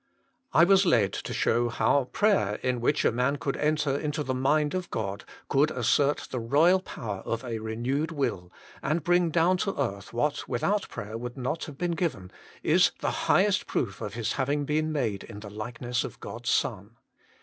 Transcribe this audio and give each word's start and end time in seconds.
I 0.51 0.63
was 0.63 0.83
led 0.83 1.13
to 1.13 1.31
show 1.31 1.69
how 1.69 2.05
prayer, 2.05 2.55
in 2.63 2.81
which 2.81 3.05
a 3.05 3.11
man 3.11 3.35
could 3.35 3.53
cuter 3.59 3.95
into 3.99 4.23
the 4.23 4.33
mind 4.33 4.73
of 4.73 4.89
God, 4.89 5.23
could 5.47 5.69
assert 5.69 6.29
the 6.31 6.39
royal 6.39 6.79
power 6.79 7.17
of 7.19 7.45
a 7.45 7.59
renewed 7.59 8.09
will, 8.09 8.51
and 8.81 9.03
bring 9.03 9.29
down 9.29 9.57
to 9.57 9.79
earth 9.79 10.11
what 10.11 10.47
without 10.49 10.89
prayer 10.89 11.19
would 11.19 11.37
not 11.37 11.65
have 11.65 11.77
been 11.77 11.91
given, 11.91 12.31
is 12.63 12.89
the 13.01 13.11
highest 13.29 13.67
proof 13.67 14.01
of 14.01 14.15
his 14.15 14.31
having 14.33 14.65
been 14.65 14.91
made 14.91 15.23
in 15.23 15.41
the 15.41 15.51
likeness 15.51 16.03
of 16.03 16.19
God 16.19 16.45
s 16.47 16.49
Son. 16.49 16.97